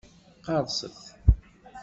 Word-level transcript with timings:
Qerrset! 0.45 0.97